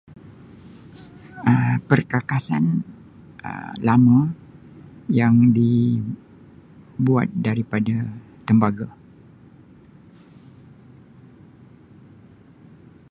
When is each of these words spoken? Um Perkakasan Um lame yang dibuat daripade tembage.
Um 1.49 1.73
Perkakasan 1.89 2.65
Um 3.49 3.73
lame 3.87 4.19
yang 5.19 5.35
dibuat 5.57 7.29
daripade 7.45 7.95
tembage. 8.49 8.89